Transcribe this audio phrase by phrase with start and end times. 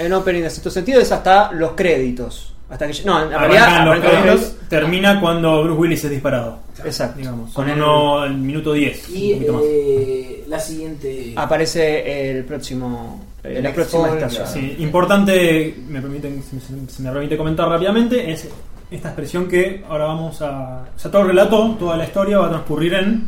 [0.00, 2.54] en opening en cierto sentido es hasta los créditos.
[2.70, 6.58] Hasta que no, en realidad los créditos, termina cuando Bruce Willis es disparado.
[6.84, 7.18] Exacto.
[7.18, 9.08] Digamos, Con el- uno al minuto 10.
[9.10, 9.62] Y un poquito más.
[9.66, 11.32] eh, la siguiente.
[11.34, 14.46] aparece el próximo El la próxima estación.
[14.46, 18.48] Sí, importante, me permiten, si me, si me permite comentar rápidamente, es
[18.92, 20.84] esta expresión que ahora vamos a.
[20.94, 23.26] O sea, todo el relato, toda la historia va a transcurrir en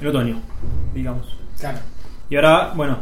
[0.00, 0.40] el otoño,
[0.92, 1.28] digamos.
[1.60, 1.78] Claro.
[2.28, 2.98] Y ahora, bueno,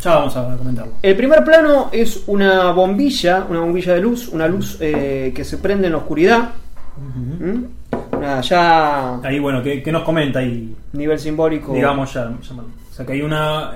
[0.00, 0.92] ya vamos a comentarlo.
[1.02, 5.58] El primer plano es una bombilla, una bombilla de luz, una luz eh, que se
[5.58, 6.50] prende en la oscuridad.
[6.96, 7.64] ¿Mm?
[8.42, 10.74] Ya Ahí, bueno, ¿qué, qué nos comenta ahí?
[10.92, 11.72] nivel simbólico.
[11.74, 13.72] Digamos, ya, ya- O sea, que hay una.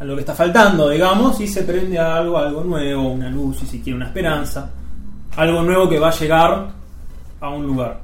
[0.00, 3.66] Algo que está faltando, digamos, y se prende a algo, algo nuevo, una luz, si
[3.66, 4.68] se quiere, una esperanza.
[5.36, 6.68] Algo nuevo que va a llegar
[7.40, 8.00] a un lugar,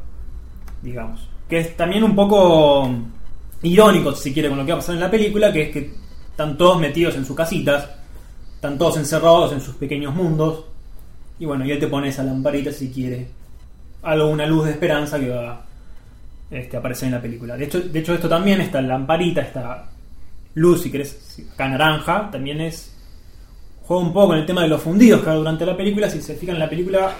[0.80, 1.28] digamos.
[1.48, 2.88] Que es también un poco
[3.62, 5.92] irónico, si quiere, con lo que va a pasar en la película, que es que
[6.38, 7.88] están todos metidos en sus casitas,
[8.54, 10.66] están todos encerrados en sus pequeños mundos,
[11.36, 13.26] y bueno, y él te pone esa lamparita si quiere.
[14.02, 15.66] Algo, una luz de esperanza que va
[16.48, 17.56] este, a aparecer en la película.
[17.56, 19.90] De hecho, de hecho, esto también, esta lamparita, esta
[20.54, 22.94] luz, si querés, acá naranja, también es.
[23.82, 26.08] juega un poco con el tema de los fundidos que durante la película.
[26.08, 27.16] Si se fijan en la película,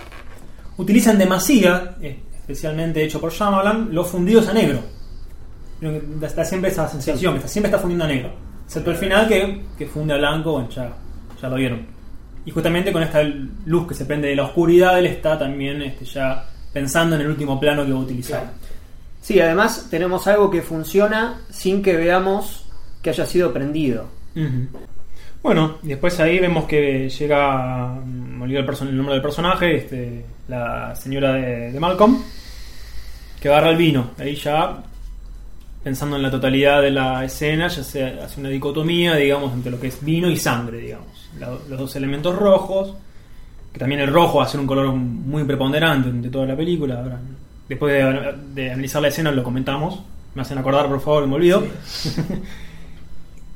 [0.77, 4.81] utilizan demasiado, eh, especialmente hecho por Shyamalan, los fundidos a negro.
[6.21, 8.48] Da siempre esa sensación, que está, siempre está fundiendo a negro.
[8.69, 10.93] Excepto el final que, que funde a blanco, bueno, ya,
[11.41, 11.87] ya lo vieron.
[12.45, 16.05] Y justamente con esta luz que se prende de la oscuridad, él está también este,
[16.05, 18.41] ya pensando en el último plano que va a utilizar.
[18.43, 18.57] Claro.
[19.21, 22.67] Sí, además tenemos algo que funciona sin que veamos
[23.03, 24.07] que haya sido prendido.
[25.43, 29.23] Bueno, y después ahí vemos que llega, mm, me olvidé el, person- el nombre del
[29.23, 32.23] personaje, este, la señora de, de Malcolm,
[33.41, 34.11] que agarra el vino.
[34.19, 34.83] Ahí ya,
[35.89, 39.81] pensando en la totalidad de la escena, ya se hace una dicotomía, digamos, entre lo
[39.81, 41.31] que es vino y sangre, digamos.
[41.41, 42.93] La- los dos elementos rojos,
[43.73, 47.01] que también el rojo va a ser un color muy preponderante de toda la película.
[47.01, 47.19] Ahora,
[47.67, 50.01] después de, de analizar la escena lo comentamos.
[50.35, 51.63] Me hacen acordar, por favor, me olvido.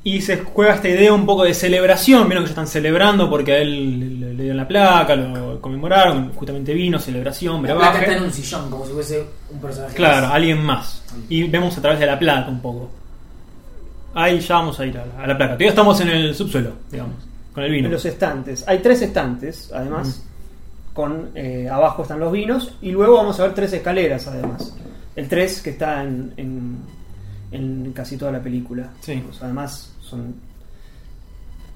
[0.05, 2.27] Y se juega esta idea un poco de celebración.
[2.27, 6.33] Vieron que ya están celebrando porque a él le, le dieron la placa, lo conmemoraron.
[6.33, 9.95] Justamente vino, celebración, La placa está en un sillón, como si fuese un personaje.
[9.95, 10.35] Claro, más.
[10.35, 11.03] alguien más.
[11.29, 12.91] Y vemos a través de la placa un poco.
[14.13, 15.53] Ahí ya vamos a ir a la, a la placa.
[15.53, 17.15] Todavía estamos en el subsuelo, digamos,
[17.53, 17.85] con el vino.
[17.87, 18.65] En los estantes.
[18.67, 20.21] Hay tres estantes, además.
[20.93, 22.75] Con eh, abajo están los vinos.
[22.81, 24.75] Y luego vamos a ver tres escaleras, además.
[25.15, 26.77] El 3 que está en, en,
[27.51, 28.89] en casi toda la película.
[28.99, 29.21] Sí.
[29.25, 30.35] Pues además son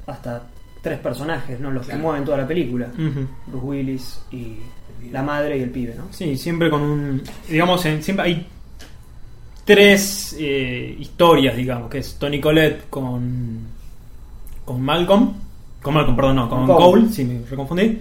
[0.06, 0.44] hasta
[0.82, 1.72] tres personajes, ¿no?
[1.72, 2.00] Los Claro.
[2.00, 2.88] que mueven toda la película.
[3.48, 4.58] Bruce Willis y
[5.12, 6.06] la madre y el pibe, ¿no?
[6.12, 7.22] Sí, siempre con un.
[7.50, 8.48] Digamos, en- siempre hay
[9.66, 13.60] tres eh, historias, digamos, que es Tony Collette con.
[14.66, 15.34] con Malcolm.
[15.82, 16.78] Con Malcolm, perdón, no, con Cole.
[17.02, 18.00] Cole, sí, me reconfundí.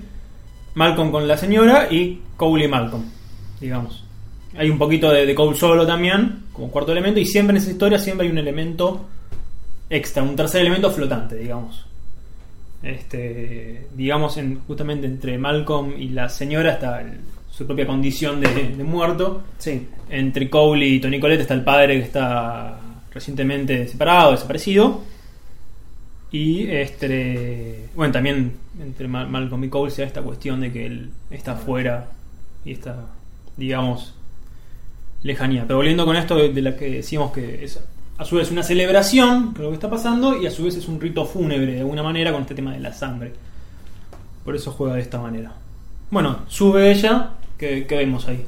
[0.75, 3.04] Malcolm con la señora y Cole y Malcolm,
[3.60, 4.03] digamos.
[4.56, 7.70] Hay un poquito de, de Cole solo también, como cuarto elemento, y siempre en esa
[7.70, 9.06] historia siempre hay un elemento
[9.91, 11.84] extra, un tercer elemento flotante, digamos.
[12.82, 17.20] Este, digamos, en, justamente entre Malcolm y la señora está el-
[17.50, 19.42] su propia condición de, de muerto.
[19.58, 19.88] Sí.
[20.10, 22.78] Entre Cole y Tony Colette está el padre que está
[23.12, 25.00] recientemente separado, desaparecido.
[26.30, 30.84] Y este, bueno, también entre Ma- Malcolm y Cole se da esta cuestión de que
[30.86, 32.10] él está afuera
[32.64, 33.06] y está,
[33.56, 34.12] digamos,
[35.22, 35.62] lejanía.
[35.66, 37.80] Pero volviendo con esto de, de la que decíamos que es
[38.19, 41.00] a su vez una celebración lo que está pasando y a su vez es un
[41.00, 43.32] rito fúnebre de alguna manera con este tema de la sangre.
[44.44, 45.53] Por eso juega de esta manera.
[46.10, 48.47] Bueno, sube ella, ¿qué, qué vemos ahí?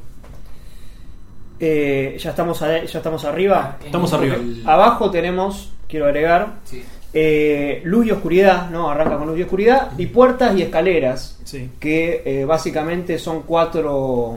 [1.60, 3.78] Eh, ya, estamos ya estamos arriba.
[3.84, 4.36] Estamos arriba.
[4.36, 6.82] el- Abajo tenemos, quiero agregar, Sí.
[7.12, 8.88] eh, luz y oscuridad, ¿no?
[8.90, 9.90] Arranca con luz y oscuridad.
[9.98, 11.34] Y puertas y escaleras.
[11.44, 11.70] Sí.
[11.80, 14.36] que eh, básicamente son cuatro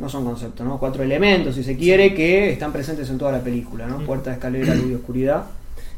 [0.00, 0.78] no son conceptos, ¿no?
[0.78, 3.98] Cuatro elementos, si se quiere, que están presentes en toda la película, ¿no?
[3.98, 5.44] Puerta, escalera, luz y oscuridad,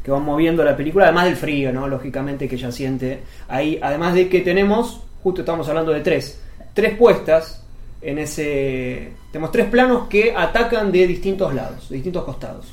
[0.03, 1.87] que van moviendo la película, además del frío, ¿no?
[1.87, 6.37] Lógicamente que ya siente ahí, además de que tenemos, justo estamos hablando de tres,
[6.73, 7.63] tres puestas
[8.01, 12.65] en ese, tenemos tres planos que atacan de distintos lados, de distintos costados.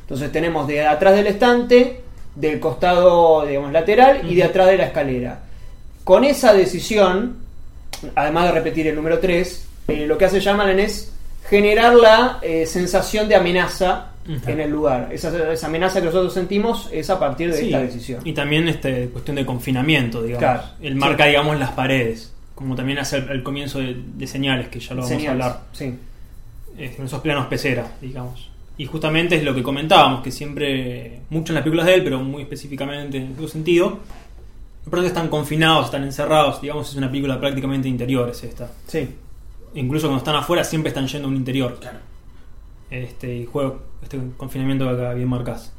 [0.00, 2.00] Entonces tenemos de atrás del estante,
[2.34, 5.38] del costado, digamos, lateral y de atrás de la escalera.
[6.02, 7.36] Con esa decisión,
[8.16, 11.12] además de repetir el número 3, lo que hace Shyamalan es
[11.48, 14.10] generar la eh, sensación de amenaza
[14.46, 15.10] en el lugar.
[15.12, 18.20] Esa, esa amenaza que nosotros sentimos es a partir de Sí, esta decisión.
[18.24, 20.38] Y también este, cuestión de confinamiento, digamos.
[20.40, 20.62] Claro.
[20.80, 21.30] Él marca, Sí.
[21.30, 22.32] digamos, las paredes.
[22.54, 25.32] Como también hace el, el comienzo de, de señales, que ya lo vamos Señales, a
[25.32, 25.60] hablar.
[25.72, 25.94] sí.
[26.78, 28.48] este, en esos planos pecera, digamos.
[28.78, 32.20] Y justamente es lo que comentábamos, que siempre, mucho en las películas de él, pero
[32.20, 33.98] muy específicamente en otro sentido,
[34.84, 38.70] de pronto están confinados, están encerrados, digamos, es una película prácticamente interior, es esta.
[38.86, 39.08] Sí.
[39.74, 41.78] Incluso cuando están afuera siempre están yendo a un interior.
[41.80, 41.98] Claro.
[42.90, 45.72] Este, y juego este confinamiento que acá bien marcas.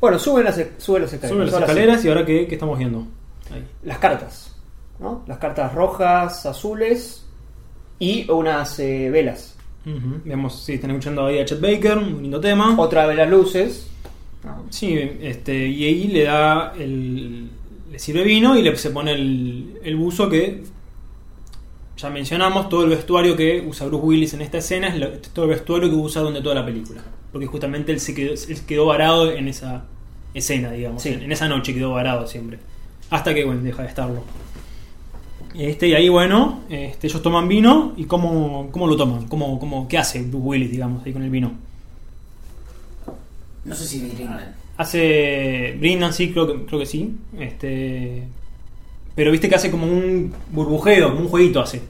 [0.00, 1.48] Bueno, suben las, sube las escaleras.
[1.48, 3.06] Sube las escaleras y ahora qué, qué estamos viendo.
[3.50, 3.64] Ahí.
[3.82, 4.54] Las cartas.
[4.98, 5.24] ¿no?
[5.26, 7.24] Las cartas rojas, azules
[7.98, 9.56] y unas eh, velas.
[9.86, 10.20] Ujú.
[10.24, 12.74] Vemos, sí, están escuchando ahí a Chet Baker, un lindo tema.
[12.78, 13.88] Otra de las luces.
[14.70, 17.48] Sí, este, y ahí le da el.
[17.90, 20.62] le sirve vino y le se pone el, el buzo que.
[21.96, 25.44] Ya mencionamos, todo el vestuario que usa Bruce Willis en esta escena es lo- todo
[25.44, 27.02] el vestuario que usa durante toda la película.
[27.30, 29.84] Porque justamente él se quedó, él quedó varado en esa
[30.34, 31.02] escena, digamos.
[31.02, 31.10] Sí.
[31.10, 32.58] En, en esa noche quedó varado siempre.
[33.10, 34.22] Hasta que, bueno, deja de estarlo.
[35.54, 39.86] Este, y ahí, bueno, este, ellos toman vino y cómo, cómo lo toman, ¿Cómo, cómo,
[39.86, 41.52] qué hace Bruce Willis, digamos, ahí con el vino.
[43.64, 44.54] No sé si brindan.
[44.76, 45.76] Hace.
[45.78, 47.14] Brindan, sí, creo que, creo que sí.
[47.38, 48.24] Este.
[49.14, 51.82] Pero viste que hace como un burbujeo, como un jueguito hace.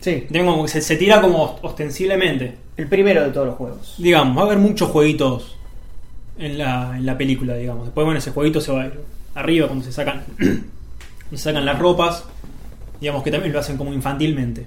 [0.00, 0.26] Sí.
[0.30, 2.56] Tiene como que se, se tira como ostensiblemente.
[2.76, 3.94] El primero de todos los juegos.
[3.98, 5.56] Digamos, va a haber muchos jueguitos
[6.38, 7.86] en la, en la película, digamos.
[7.86, 9.00] Después, bueno, ese jueguito se va a ir
[9.34, 10.24] arriba cuando se sacan.
[11.30, 12.24] se sacan las ropas.
[13.00, 14.66] Digamos que también lo hacen como infantilmente.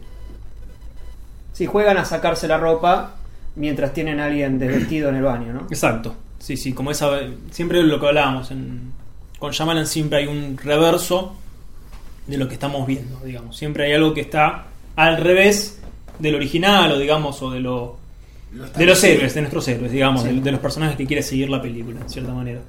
[1.54, 3.16] Sí, juegan a sacarse la ropa
[3.56, 5.62] mientras tienen a alguien desvestido en el baño, ¿no?
[5.70, 6.16] Exacto.
[6.40, 7.10] Sí, sí, como esa.
[7.52, 8.52] Siempre lo que hablábamos.
[8.52, 8.92] En,
[9.40, 11.36] con Shyamalan siempre hay un reverso
[12.28, 13.58] de lo que estamos viendo, digamos.
[13.58, 14.66] Siempre hay algo que está
[14.96, 15.82] al revés
[16.20, 17.98] del original, o digamos, o de lo.
[18.78, 20.30] De los héroes, de nuestros héroes, digamos, Sí.
[20.30, 22.60] de, de los personajes que quiere seguir la película, en cierta manera.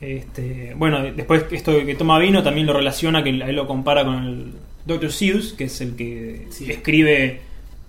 [0.00, 4.22] Este, bueno, después esto que toma vino también lo relaciona, que ahí lo compara con
[4.24, 4.52] el
[4.84, 5.10] Dr.
[5.10, 6.70] Seuss, que es el que Sí.
[6.70, 7.40] escribe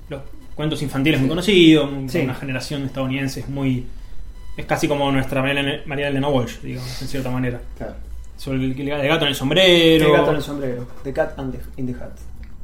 [0.10, 0.22] los
[0.56, 3.86] cuentos infantiles muy conocidos, una generación estadounidense es muy...
[4.58, 7.62] Es casi como nuestra María Elena Walsh, digamos, en cierta manera.
[7.78, 7.96] Claro.
[8.40, 10.06] Sobre el, el gato en el sombrero.
[10.06, 10.88] El gato en el sombrero.
[11.04, 12.12] The Cat and the, in the Hat.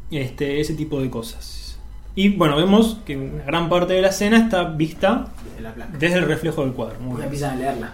[0.10, 1.78] este, ese tipo de cosas.
[2.16, 5.98] Y bueno, vemos que una gran parte de la escena está vista Desde la placa.
[6.00, 6.98] desde el reflejo del cuadro.
[7.02, 7.94] Muy empiezan a leerla.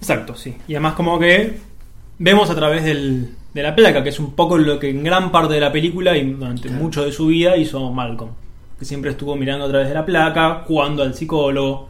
[0.00, 0.56] Exacto, sí.
[0.66, 1.60] Y además como que
[2.18, 5.30] vemos a través del- de la placa, que es un poco lo que en gran
[5.30, 6.82] parte de la película y durante Claro.
[6.82, 8.32] mucho de su vida hizo Malcolm.
[8.80, 11.88] Que siempre estuvo mirando a través de la placa, jugando al psicólogo.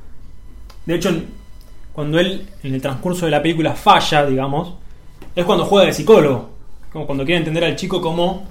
[0.85, 1.11] De hecho,
[1.95, 4.75] cuando él en el transcurso de la película falla, digamos,
[5.35, 6.51] es cuando juega de psicólogo.
[6.93, 8.47] Como cuando quiere entender al chico como...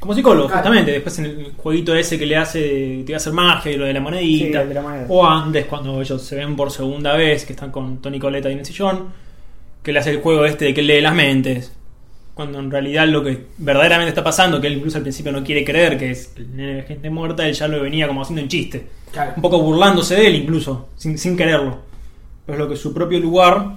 [0.00, 0.62] Como psicólogo, Claro.
[0.62, 0.92] justamente.
[0.92, 3.84] Después en el jueguito ese que le hace, te va a hacer magia y lo
[3.84, 4.44] de la monedita.
[4.46, 5.06] Sí, el de la moneda.
[5.08, 8.52] O antes, cuando ellos se ven por segunda vez, que están con Tony Coletta y
[8.52, 9.06] en el sillón,
[9.82, 11.72] que le hace el juego este de que él lee las mentes.
[12.34, 15.64] Cuando en realidad lo que verdaderamente está pasando, que él incluso al principio no quiere
[15.64, 16.32] creer, que es
[16.86, 18.86] gente muerta, él ya lo venía como haciendo un chiste.
[19.10, 19.32] Claro.
[19.34, 21.78] Un poco burlándose de él incluso, sin, sin quererlo.
[22.46, 23.72] Pero es lo que su propio lugar,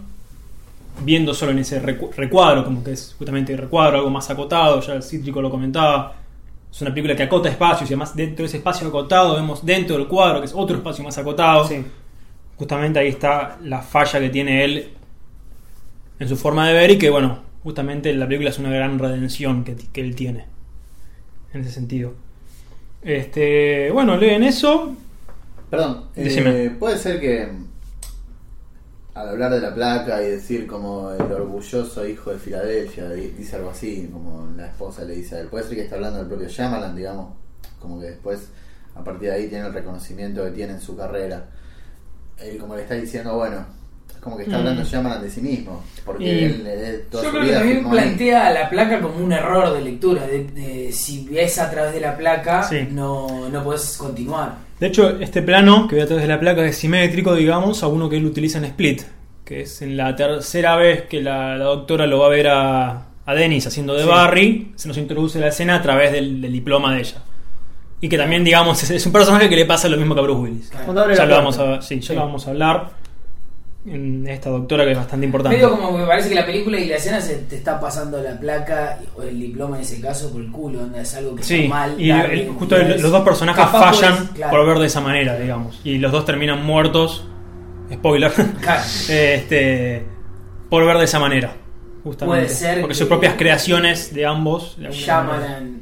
[1.03, 4.79] viendo solo en ese recu- recuadro, como que es justamente el recuadro, algo más acotado,
[4.81, 6.15] ya el cítrico lo comentaba.
[6.71, 9.97] Es una película que acota espacios y además dentro de ese espacio acotado vemos dentro
[9.97, 11.67] del cuadro, que es otro espacio más acotado.
[11.67, 11.83] Sí.
[12.57, 14.93] Justamente ahí está la falla que tiene él
[16.19, 19.63] en su forma de ver y que, bueno, justamente la película es una gran redención
[19.63, 20.45] que, que él tiene
[21.53, 22.13] en ese sentido.
[23.01, 24.95] Este, bueno, leen eso.
[25.69, 27.49] Perdón, eh, puede ser que
[29.13, 33.57] al hablar de la placa y decir como el orgulloso hijo de Filadelfia, di- dice
[33.57, 36.27] algo así, como la esposa le dice a él, puede ser que esté hablando del
[36.27, 37.33] propio Shyamalan, digamos,
[37.79, 38.47] como que después
[38.95, 41.45] a partir de ahí tiene el reconocimiento que tiene en su carrera.
[42.37, 43.65] Él como le está diciendo, bueno,
[44.09, 44.59] es como que está Mm.
[44.59, 47.77] hablando Shyamalan de sí mismo, porque Y- él, él toda Yo su creo que también
[47.79, 47.99] filmó ahí.
[47.99, 50.25] plantea la placa como un error de lectura.
[50.25, 52.87] De, de si ves a través de la placa, Sí.
[52.91, 54.55] no, no podés continuar.
[54.81, 57.87] De hecho, este plano que ve a través de la placa es simétrico, digamos, a
[57.87, 59.03] uno que él utiliza en Split,
[59.45, 63.05] que es en la tercera vez que la, la doctora lo va a ver a,
[63.25, 64.09] a Dennis haciendo de Sí.
[64.09, 67.21] Barry, se nos introduce la escena a través del, del diploma de ella.
[68.01, 70.23] Y que también, digamos, es, es un personaje que le pasa lo mismo que a
[70.23, 70.69] Bruce Willis.
[70.69, 71.13] Claro.
[71.13, 72.13] Ya lo, vamos a, sí, ya Sí.
[72.15, 72.89] lo vamos a hablar
[73.85, 75.57] en esta doctora que es bastante importante.
[75.57, 78.21] Medio como que me parece que la película y la escena se te está pasando
[78.21, 81.43] la placa o el diploma en ese caso por el culo, donde es algo que
[81.43, 81.95] Sí, está mal.
[81.99, 85.79] y el- justo el- los dos personajes fallan claro, por ver de esa manera, digamos.
[85.83, 87.25] Y los dos terminan muertos.
[87.91, 88.31] Spoiler.
[88.61, 88.81] claro.
[89.09, 90.03] este,
[90.69, 91.55] por ver de esa manera.
[92.03, 92.45] Justamente.
[92.45, 94.75] Puede ser Porque que- sus propias creaciones de ambos.
[94.79, 94.91] de.
[94.91, 95.81] Shyamalan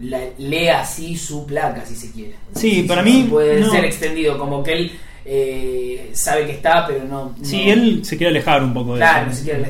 [0.00, 2.34] la- lee así su placa, si se quiere.
[2.54, 3.70] Sí, Si para mí, Puede no.
[3.70, 4.92] ser extendido, como que él
[5.32, 7.34] eh, sabe que está, pero no.
[7.42, 9.30] Sí, no- él se quiere alejar un poco de Claro, eso.
[9.30, 9.64] no se quiere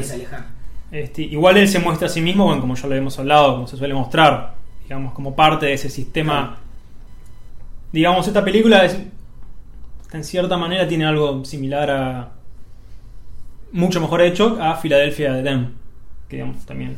[0.00, 0.46] alejar.
[0.90, 3.66] Este, igual él se muestra a sí mismo, bueno, como ya lo hemos hablado, como
[3.68, 6.58] se suele mostrar, digamos, como parte de ese sistema.
[7.92, 8.96] Digamos, esta película es,
[10.12, 12.28] en cierta manera tiene algo similar a.
[13.72, 15.68] mucho mejor hecho a Filadelfia de Dem.
[16.28, 16.96] que digamos también.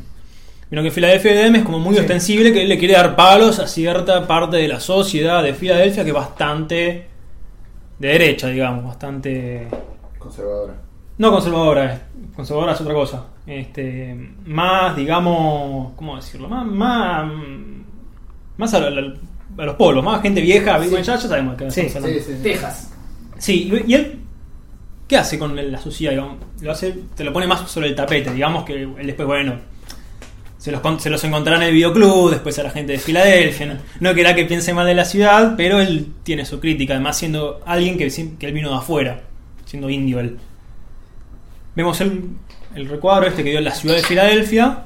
[0.69, 3.67] Vino que Filadelfia EDM es como muy ostensible que él le quiere dar palos a
[3.67, 7.05] cierta parte de la sociedad de Filadelfia que es bastante
[7.99, 9.67] de derecha, digamos, bastante
[10.19, 10.73] Conservadora.
[11.17, 12.01] no conservadora,
[12.35, 13.25] conservadora es otra cosa.
[13.45, 14.13] Este,
[14.45, 16.49] más, digamos, ¿cómo decirlo?
[16.49, 17.31] Más, más,
[18.57, 20.77] más a, a los polos, más gente vieja.
[20.77, 21.89] bueno, ya, ya sabemos qué Sí.
[21.89, 22.43] Sí, sí, sí.
[22.43, 22.93] Texas.
[23.37, 24.19] Sí, y y él,
[25.07, 25.79] ¿qué hace con la
[26.11, 26.37] digamos?
[26.61, 29.53] Lo hace, te lo pone más sobre el tapete, digamos que él después, bueno,
[30.57, 33.65] se los, se los encontrará en el videoclub, después a la gente de Filadelfia.
[33.67, 37.17] No, no querrá que piense mal de la ciudad, pero él tiene su crítica, además
[37.17, 38.07] siendo alguien que,
[38.39, 39.21] que él vino de afuera,
[39.65, 40.37] siendo indio él.
[41.75, 42.23] Vemos el,
[42.75, 44.83] el recuadro este que dio la ciudad de Filadelfia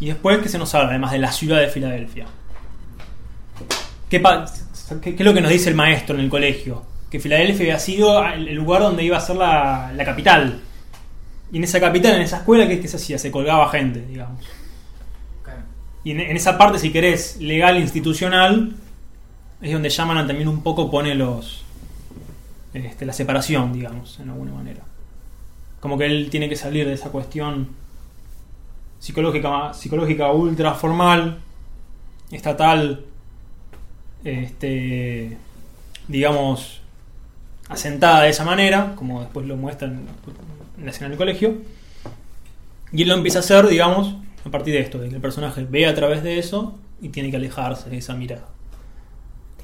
[0.00, 2.26] y después que se nos habla además de la ciudad de Filadelfia.
[4.10, 4.22] ¿Qué,
[5.02, 6.84] qué- es lo que nos dice el maestro en el colegio?
[7.10, 10.60] Que Filadelfia había sido el lugar donde iba a ser la, la capital.
[11.50, 13.18] Y en esa capital, en esa escuela, ¿qué, qué se hacía?
[13.18, 14.44] Se colgaba gente, digamos.
[16.04, 18.72] Y en, esa parte, si querés, legal, institucional,
[19.60, 21.64] es donde llaman también un poco, pone los
[22.72, 24.82] este, la separación, digamos, en alguna manera.
[25.80, 27.68] Como que él tiene que salir de esa cuestión
[28.98, 31.38] psicológica, psicológica ultra formal,
[32.30, 33.04] estatal,
[34.24, 35.36] este,
[36.08, 36.80] digamos,
[37.68, 40.06] asentada de esa manera, como después lo muestran
[40.78, 41.56] en la escena del colegio.
[42.92, 44.14] Y él lo empieza a hacer, digamos,
[44.48, 47.30] a partir de esto, de que el personaje ve a través de eso y tiene
[47.30, 48.48] que alejarse de esa mirada.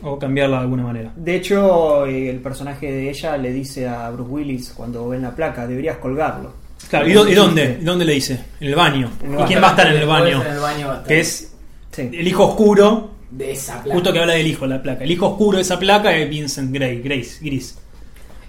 [0.03, 1.13] O cambiarla de alguna manera.
[1.17, 5.35] De hecho, eh, el personaje de ella le dice a Bruce Willis cuando ven la
[5.35, 6.53] placa, deberías colgarlo.
[6.91, 7.79] Claro, ¿y, dó- y dónde?
[7.81, 8.39] ¿Y dónde le dice?
[8.61, 9.11] En el baño.
[9.23, 10.43] En el ¿Y quién va a estar en el baño?
[10.43, 11.03] en el.
[11.07, 11.53] Que es
[11.93, 12.03] Sí.
[12.13, 13.95] el hijo oscuro, de esa placa.
[13.95, 15.05] justo que habla del hijo, la placa.
[15.05, 17.79] El hijo oscuro de esa placa es Vincent Gray, Grace, Gris.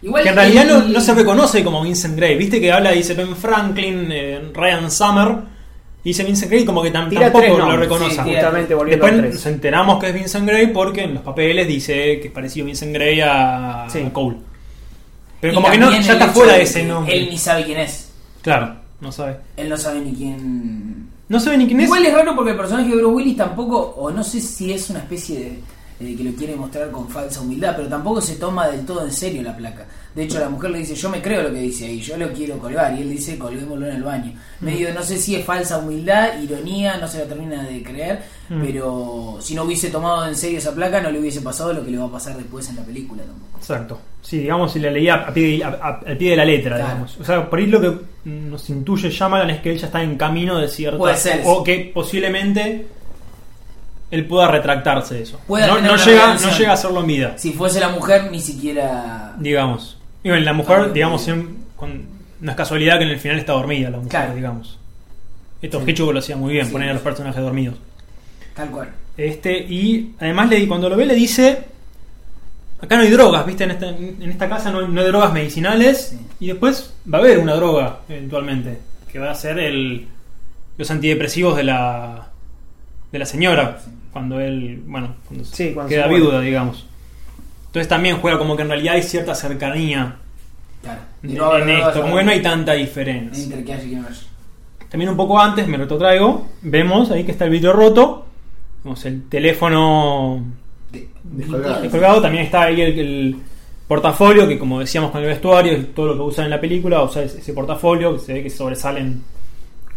[0.01, 2.35] Igual Que en realidad no se reconoce como Vincent Gray.
[2.37, 5.54] Viste que habla, dice Ben Franklin, eh, Ryan Summer.
[6.05, 8.11] Y dice Vincent Gray como que tam- Tira tampoco tres lo reconoce.
[8.15, 9.35] sí, Justamente volviendo Después a tres.
[9.35, 12.93] nos enteramos que es Vincent Gray porque en los papeles dice que es parecido Vincent
[12.93, 13.99] Gray a, Sí.
[14.07, 14.37] a Cole.
[15.41, 17.13] Pero y como que no, ya está fuera de ese nombre.
[17.17, 18.11] Él ni sabe quién es.
[18.41, 19.37] Claro, no sabe.
[19.57, 21.09] Él no sabe ni quién.
[21.27, 21.85] No sabe ni quién es.
[21.87, 24.89] Igual es raro porque el personaje de Bruce Willis tampoco, o no sé si es
[24.91, 25.59] una especie de,
[25.99, 29.11] de que lo quiere mostrar con falsa humildad, pero tampoco se toma del todo en
[29.13, 29.85] serio la placa.
[30.13, 32.31] De hecho, la mujer le dice, yo me creo lo que dice ahí, yo lo
[32.31, 34.33] quiero colgar, y él dice, colguémoslo en el baño.
[34.61, 34.65] Mm.
[34.65, 38.61] Medio, no sé si es falsa humildad, ironía, no se la termina de creer, Mm.
[38.61, 41.91] pero si no hubiese tomado en serio esa placa, no le hubiese pasado lo que
[41.91, 43.57] le va a pasar después en la película tampoco.
[43.57, 43.99] Exacto.
[44.21, 46.85] Sí, digamos, si la leía a pie, a- a- al pie de la letra, Claro.
[46.91, 47.17] digamos.
[47.19, 47.93] O sea, por ahí lo que
[48.25, 50.97] nos intuye Shyamalan es que él ya está en camino de cierta...
[50.97, 51.41] Puede ser.
[51.45, 52.87] O que posiblemente
[54.15, 55.39] él pueda retractarse de eso.
[55.47, 55.57] No,
[55.97, 59.33] llega, no llega a hacerlo en vida, Si fuese la mujer, ni siquiera...
[59.37, 59.97] digamos.
[60.23, 62.03] La mujer, Ah, digamos, en- con-
[62.41, 64.35] no es casualidad que en el final está dormida la mujer, Claro.
[64.35, 64.79] digamos.
[65.61, 65.91] Esto Sí.
[65.91, 66.71] Hitchcock lo hacía muy bien, Sí.
[66.71, 67.75] poner a los personajes dormidos.
[68.55, 68.89] Tal cual.
[69.17, 71.63] Este, y además le, cuando lo ve le dice,
[72.81, 73.63] acá no hay drogas, ¿viste?
[73.63, 76.19] En esta, en esta casa no hay, no hay drogas medicinales Sí.
[76.39, 78.79] y después va a haber una droga eventualmente,
[79.11, 80.07] que va a ser el,
[80.77, 82.27] los antidepresivos de la,
[83.11, 83.79] de la señora,
[84.11, 86.21] cuando él, bueno, cuando Sí, cuando queda muere.
[86.23, 86.85] viuda, digamos.
[87.67, 90.15] Entonces también juega como que en realidad hay cierta cercanía
[90.81, 91.01] Claro.
[91.23, 93.55] no en esto, como que no hay tanta diferencia.
[93.57, 94.05] No.
[94.89, 98.25] También un poco antes, me retrotraigo, vemos ahí que está el vidrio roto,
[98.83, 100.43] vemos el teléfono
[100.91, 101.81] De- Descolgado.
[101.81, 103.35] descolgado, también está ahí el, el
[103.87, 107.01] portafolio, que como decíamos con el vestuario, es todo lo que usan en la película,
[107.01, 109.21] o sea, ese ese portafolio, que se ve que sobresalen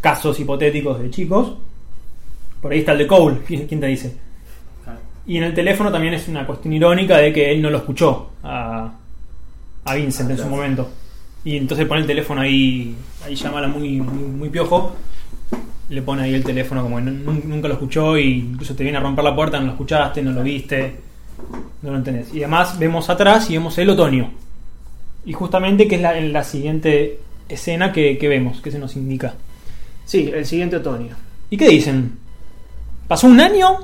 [0.00, 1.52] casos hipotéticos de chicos.
[2.60, 4.16] Por ahí está el de Cole, ¿quién te dice?
[4.84, 4.98] Claro.
[5.26, 8.30] Y en el teléfono también es una cuestión irónica de que él no lo escuchó
[8.42, 8.92] a,
[9.84, 10.88] a Vincent Ah, en su momento.
[11.44, 14.96] Y entonces pone el teléfono ahí, ahí llamala muy, muy, muy piojo.
[15.88, 18.82] Le pone ahí el teléfono como que nu- nun- nunca lo escuchó y incluso te
[18.82, 20.96] viene a romper la puerta, no lo escuchaste, no lo viste,
[21.82, 22.34] no lo entendés.
[22.34, 24.30] Y además vemos atrás y vemos el otoño.
[25.24, 29.34] Y justamente que es la, la siguiente escena que, que vemos, que se nos indica.
[30.04, 31.16] Sí, el siguiente otoño.
[31.48, 32.18] ¿Y qué dicen?
[33.08, 33.78] ¿Pasó un año?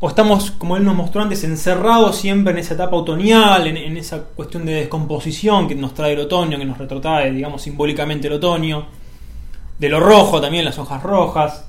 [0.00, 4.24] ¿O estamos, como él nos mostró antes, encerrados siempre en esa etapa otoñal, en, esa
[4.24, 8.86] cuestión de descomposición que nos trae el otoño, que nos retrotrae, digamos, simbólicamente el otoño?
[9.78, 11.64] De lo rojo también, las hojas rojas.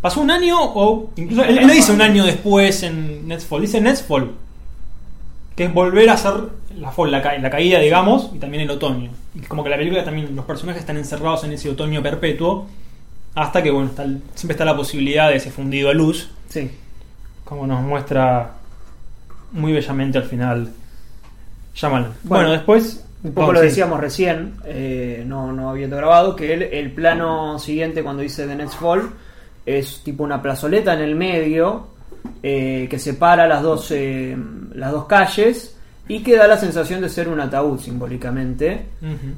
[0.00, 4.32] ¿Pasó un año o incluso él, no dice un año después en Netfall, dice Netfall,
[5.54, 6.34] que es volver a hacer
[6.76, 9.10] la, la caída, digamos, y también el otoño.
[9.36, 12.66] Y como que la película también, los personajes están encerrados en ese otoño perpetuo,
[13.34, 16.70] hasta que, bueno, está el- siempre está la posibilidad de ese fundido a luz, Sí.
[17.44, 18.52] como nos muestra
[19.52, 20.70] muy bellamente al final
[21.74, 22.12] Shyamalan.
[22.22, 22.50] Bueno, Bueno.
[22.52, 23.66] después Un poco Oh, lo sí.
[23.66, 28.56] decíamos recién, eh, no, no habiendo grabado, que el, el plano siguiente cuando dice The
[28.56, 29.10] Next Fall
[29.64, 31.86] es tipo una plazoleta en el medio
[32.42, 34.36] eh, que separa las dos, eh,
[34.74, 35.76] las dos calles
[36.08, 38.86] y que da la sensación de ser un ataúd simbólicamente.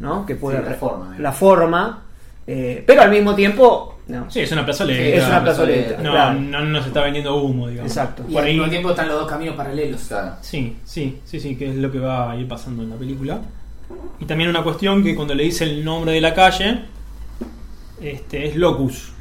[0.00, 0.24] ¿no?
[0.24, 1.20] Que puede Sí, la forma, eh.
[1.20, 2.02] la forma,
[2.46, 5.02] eh, pero al mismo tiempo, no, Sí, es una plazoleta.
[5.02, 6.02] Sí, es una plazoleta.
[6.02, 6.40] No, claro.
[6.40, 7.90] no, no se está vendiendo humo, digamos.
[7.90, 8.24] Exacto.
[8.28, 10.02] Y al mismo tiempo están los dos caminos paralelos.
[10.02, 10.36] Claro.
[10.42, 13.40] Sí, sí, sí, sí, que es lo que va a ir pasando en la película.
[14.20, 16.80] Y también una cuestión que cuando le dice el nombre de la calle,
[18.00, 19.12] este, es locus.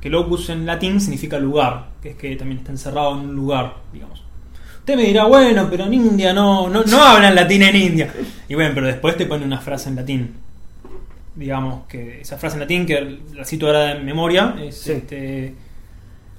[0.00, 3.74] Que locus en latín significa lugar, que es que también está encerrado en un lugar,
[3.92, 4.22] digamos.
[4.78, 8.12] Usted me dirá, bueno, pero en India no, no, no hablan latín en India.
[8.48, 10.45] Y bueno, pero después te pone una frase en latín.
[11.36, 14.92] Digamos que esa frase en latín, que la cito ahora de memoria, es Sí.
[14.92, 15.54] este,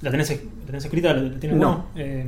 [0.00, 1.12] ¿la, tenés, la tenés escrita?
[1.14, 1.86] ¿La, la tienes No.
[1.96, 2.26] Eh,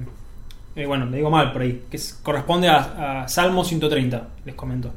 [0.76, 4.54] eh, bueno, le digo mal por ahí, que es- corresponde a, a Salmo 130, les
[4.54, 4.92] comento.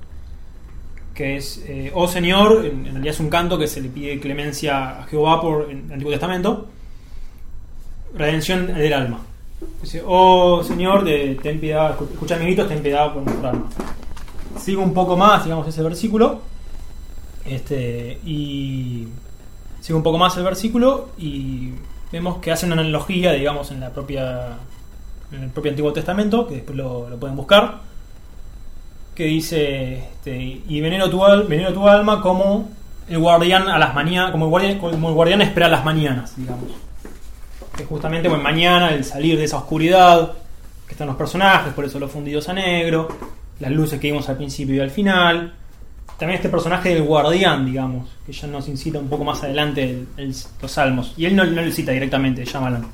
[1.16, 4.20] Que es, eh, oh Señor, en, en realidad es un canto que se le pide
[4.20, 6.68] clemencia a Jehová por en el Antiguo Testamento,
[8.16, 9.20] redención del alma.
[9.82, 13.68] Dice, oh Señor, de- ten piedad, escu- escucha mis gritos, ten piedad por nuestra alma.
[14.60, 16.42] Sigo un poco más, digamos, ese versículo,
[17.46, 19.08] este, y
[19.82, 21.72] sigo un poco más el versículo y
[22.12, 24.58] vemos que hace una analogía, digamos, en la propia
[25.32, 27.80] en el propio Antiguo Testamento, que después lo, pueden buscar,
[29.16, 32.70] que dice, este, y venero tu, venero tu alma como
[33.10, 36.72] el guardián a las mañanas, como como el guardián espera a las mañanas, digamos.
[37.76, 40.34] Que justamente, bueno, mañana el salir de esa oscuridad,
[40.86, 43.08] que están los personajes, por eso los fundidos a negro,
[43.60, 45.54] las luces que vimos al principio y al final.
[46.24, 50.08] También este personaje del guardián, digamos, que ya nos incita un poco más adelante el-
[50.16, 51.14] el- los salmos.
[51.18, 52.86] Y él no, no lo cita directamente, Shyamalan.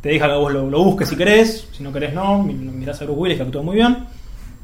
[0.00, 2.98] Te deja que vos lo, lo busques si querés, si no querés no, mi- mirás
[3.02, 3.98] a Bruce Willis que actúa muy bien,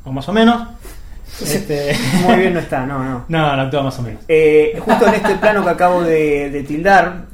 [0.05, 0.69] o más o menos.
[1.43, 1.95] Este,
[2.27, 3.25] Muy bien no está, no, no.
[3.29, 4.23] no, no actúa más o menos.
[4.27, 7.27] Eh, justo en este plano que acabo de, de tildar,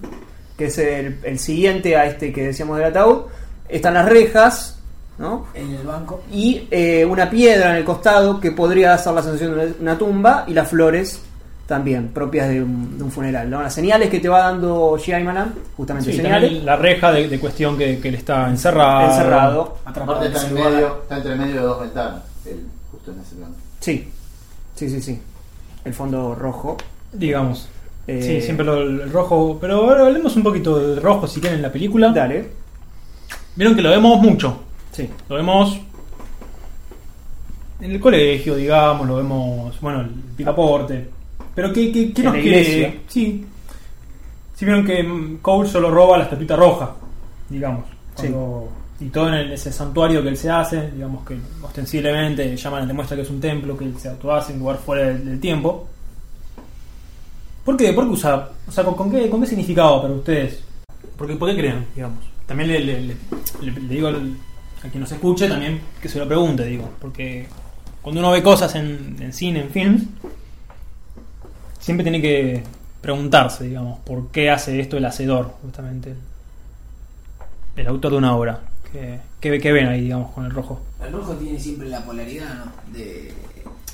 [0.58, 3.26] que es el, el siguiente a este que decíamos del ataúd,
[3.68, 4.73] están las rejas,
[5.18, 5.46] ¿no?
[5.54, 6.22] En el banco.
[6.32, 10.44] Y eh, una piedra en el costado que podría dar la sensación de una tumba
[10.46, 11.20] y las flores
[11.66, 13.62] también, propias de un, de un funeral, ¿no?
[13.62, 17.78] Las señales que te va dando Shyamalan, justamente Sí, señales, la reja de, de cuestión
[17.78, 19.10] que, que él está encerrado.
[19.10, 19.78] encerrado.
[19.86, 23.54] Atrapado está, en medio, está entre medio de dos ventanas, él, justo en ese plano.
[23.80, 24.08] Sí,
[24.74, 25.22] sí, sí, sí.
[25.86, 26.76] El fondo rojo.
[27.12, 27.68] Digamos.
[28.06, 29.56] Eh, Sí, siempre lo, el rojo.
[29.58, 32.10] Pero ahora hablemos un poquito del rojo si quieren en la película.
[32.10, 32.46] Dale.
[33.56, 34.58] Vieron que lo vemos mucho.
[34.94, 35.08] Sí.
[35.28, 35.78] Lo vemos
[37.80, 41.10] en el colegio, digamos, lo vemos, bueno, el picaporte.
[41.54, 42.48] Pero ¿qué, qué, qué nos quiere?
[42.48, 42.94] iglesia.
[43.08, 43.46] Sí.
[44.54, 46.94] Si vieron que Cole solo roba la estatuita roja,
[47.48, 47.84] digamos.
[48.16, 48.68] cuando-
[49.00, 53.16] Y todo en el- ese santuario que él se hace, digamos que ostensiblemente llaman, demuestra
[53.16, 55.88] que es un templo, que él se autohace en lugar fuera del, del tiempo.
[57.64, 57.92] ¿Por qué?
[57.92, 58.50] ¿Por qué usa?
[58.68, 60.62] O sea, ¿con, con qué, ¿con qué significado para ustedes?
[61.18, 62.24] Porque, ¿Por qué creen, digamos?
[62.46, 63.16] También le, le- le-
[63.62, 64.36] le- le digo al-
[64.84, 66.88] a quien nos escuche también que se lo pregunte, digo.
[67.00, 67.46] Porque
[68.02, 70.02] cuando uno ve cosas en, en cine, en films,
[71.78, 72.62] siempre tiene que
[73.00, 76.14] preguntarse, digamos, por qué hace esto el hacedor, justamente.
[77.76, 78.60] El autor de una obra.
[78.92, 80.80] ¿Qué, qué, qué ven ahí, digamos, con el rojo?
[81.04, 82.92] El rojo tiene siempre la polaridad, ¿no?
[82.96, 83.32] De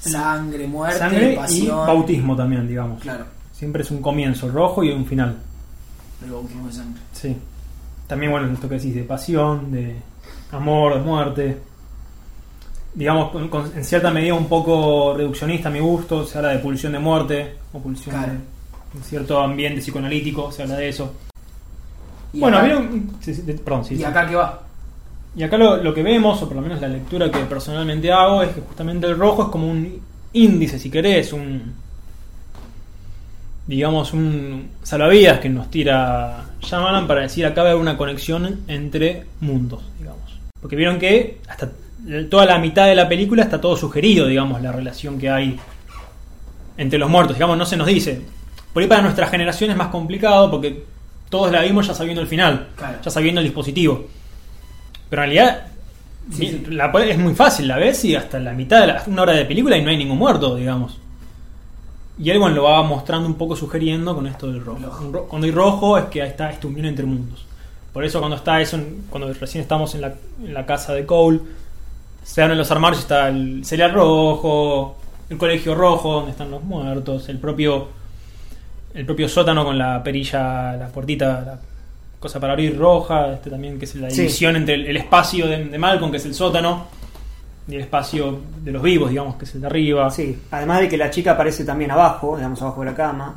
[0.01, 1.87] sangre, muerte, Sangre y pasión.
[1.87, 3.01] bautismo también, digamos.
[3.03, 5.37] Claro, Siempre es un comienzo rojo y un final.
[6.25, 7.01] el bautismo de sangre.
[7.13, 7.37] Sí.
[8.07, 9.97] También, bueno, esto que decís de pasión, de
[10.53, 11.59] amor, muerte.
[12.95, 13.31] Digamos,
[13.77, 17.55] en cierta medida un poco reduccionista a mi gusto, se habla de pulsión de muerte,
[17.73, 18.33] o pulsión Claro.
[18.33, 18.39] de
[18.99, 21.15] en cierto ambiente psicoanalítico, se habla de eso.
[22.33, 23.11] Y bueno, acá, ¿vieron?
[23.21, 24.61] Sí, sí, de- perdón, sí, ¿Y acá qué va?
[25.37, 28.43] Y acá lo, lo que vemos, o por lo menos la lectura que personalmente hago,
[28.43, 30.01] es que justamente el rojo es como un
[30.33, 31.73] índice, si querés, un.
[33.67, 38.61] digamos, un salvavidas que nos tira Shyamalan para decir acá va a haber una conexión
[38.67, 40.20] entre mundos, digamos.
[40.61, 41.71] Porque vieron que hasta
[42.31, 45.59] toda la mitad de la película está todo sugerido, digamos, la relación que hay
[46.77, 48.23] entre los muertos, digamos, no se nos dice.
[48.73, 50.85] Por ahí para nuestra generación es más complicado porque
[51.29, 52.99] todos la vimos ya sabiendo el final, Claro.
[53.03, 54.07] ya sabiendo el dispositivo.
[55.09, 55.67] Pero en realidad
[56.33, 56.71] Sí, bien, sí.
[56.73, 59.45] la- es muy fácil, la ves y hasta la mitad de la, una hora de
[59.45, 60.99] película y no hay ningún muerto, digamos.
[62.19, 65.27] Y él bueno, lo va mostrando un poco sugiriendo con esto del rojo.
[65.29, 67.45] Cuando hay rojo es que ahí está esta unión entre mundos.
[67.93, 71.05] Por eso cuando está eso, en- cuando recién estamos en la, en la casa de
[71.07, 71.41] Cole,
[72.23, 74.97] se abren los armarios y está el cereal rojo,
[75.29, 77.89] el colegio rojo donde están los muertos, el propio
[78.93, 81.59] el propio sótano con la perilla, la puertita, la
[82.19, 84.23] cosa para abrir roja, este también que es la Sí.
[84.23, 86.87] división entre el, el espacio de, de Malcolm, que es el sótano,
[87.69, 90.11] y el espacio de los vivos, digamos, que es el de arriba.
[90.11, 93.37] Sí, además de que la chica aparece también abajo, digamos, abajo de la cama.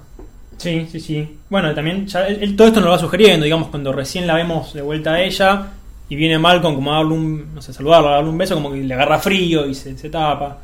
[0.57, 1.37] Sí, sí, sí.
[1.49, 4.35] Bueno, también ya él, él todo esto nos lo va sugiriendo, digamos, cuando recién la
[4.35, 5.67] vemos de vuelta a ella
[6.09, 8.71] y viene Malcolm como a darle un, no sé, saludarla, a darle un beso, como
[8.71, 10.57] que le agarra frío y se, se tapa.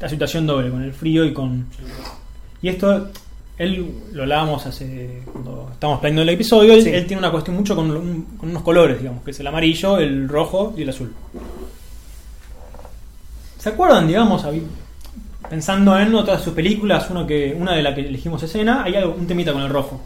[0.00, 1.66] La situación doble, con el frío y con...
[2.60, 3.08] Y esto,
[3.58, 6.90] él lo hablábamos hace, cuando estábamos planeando el episodio, él, Sí.
[6.90, 9.98] él tiene una cuestión mucho con, un- con unos colores, digamos, que es el amarillo,
[9.98, 11.12] el rojo y el azul.
[13.58, 14.44] ¿Se acuerdan, digamos,
[15.48, 18.96] pensando en otras de sus películas, uno que, una de las que elegimos escena, hay
[18.96, 20.00] algo, un temita con el rojo?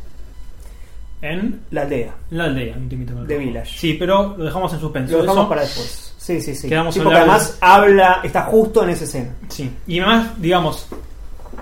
[1.20, 2.14] En La aldea.
[2.30, 3.46] la aldea, un temita con el The rojo.
[3.46, 3.78] Village.
[3.78, 5.12] Sí, pero lo dejamos en suspenso.
[5.12, 6.14] Lo dejamos Eso- para después.
[6.18, 6.68] Sí, sí, sí.
[6.68, 9.30] Quedamos Sí, porque además habla, está justo en esa escena.
[9.48, 10.86] Sí, y además, digamos,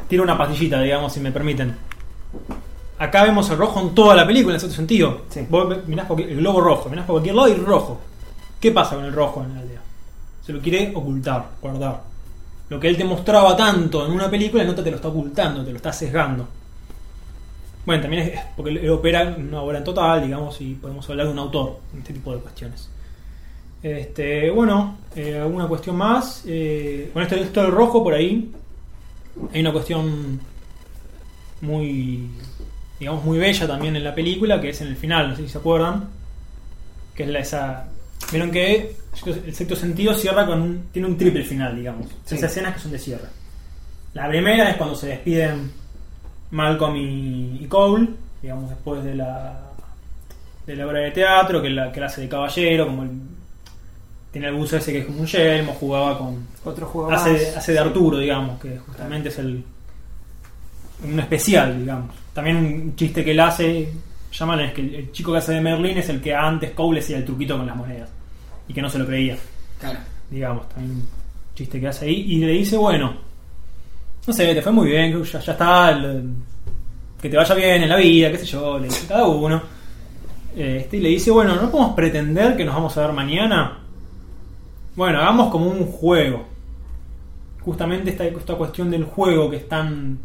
[0.09, 1.75] tiro una pastillita, digamos, si me permiten.
[2.99, 5.23] Acá vemos el rojo en toda la película, en cierto sentido.
[5.31, 5.47] Sí.
[5.49, 8.01] Vos mirás el globo rojo, mirás por cualquier lado y rojo.
[8.61, 9.81] ¿Qué pasa con el rojo en la aldea?
[10.45, 12.01] Se lo quiere ocultar, guardar.
[12.69, 15.65] Lo que él te mostraba tanto en una película, el nota te lo está ocultando,
[15.65, 16.49] te lo está sesgando.
[17.85, 21.33] Bueno, también es porque él opera una obra en total, digamos, y podemos hablar de
[21.33, 22.91] un autor en este tipo de cuestiones.
[23.81, 26.43] Este, bueno, eh, alguna cuestión más.
[26.47, 28.51] Eh, con esto, esto del rojo por ahí,
[29.53, 30.41] hay una cuestión
[31.61, 32.29] muy,
[32.99, 35.49] digamos, muy bella también en la película, que es en el final, no sé si
[35.49, 36.09] se acuerdan,
[37.15, 37.89] que es la esa...
[38.31, 42.07] Vieron que el sexto sentido cierra con un, tiene un triple final, digamos.
[42.25, 42.35] Sí.
[42.35, 43.29] Esas escenas que son de cierre.
[44.15, 45.71] La primera es cuando se despiden
[46.51, 48.09] Malcolm y, y Cole,
[48.43, 49.63] digamos, después de la
[50.67, 53.11] de la obra de teatro, que la que la hace de caballero, como el,
[54.33, 57.57] tiene el buzo ese que es como un yelmo, jugaba con, Otro juego hace, más.
[57.59, 59.65] hace de Arturo, digamos, que justamente es el
[61.05, 62.15] un especial, digamos.
[62.33, 63.89] También un chiste que él hace,
[64.39, 67.01] llaman es que el, el chico que hace de Merlin es el que antes Cole
[67.01, 68.11] hacía el truquito con las monedas
[68.69, 69.37] y que no se lo creía,
[69.81, 69.99] Claro.
[70.31, 71.09] digamos, también un
[71.55, 73.15] chiste que hace ahí y le dice, bueno,
[74.27, 76.31] no sé, te fue muy bien, ya, ya está, el-
[77.21, 79.63] que te vaya bien en la vida, qué sé yo, le dice cada uno.
[80.57, 83.79] Este, y le dice, bueno, no podemos pretender que nos vamos a ver mañana.
[84.95, 86.47] Bueno, hagamos como un juego.
[87.61, 90.19] Justamente esta, esta cuestión del juego que es tan.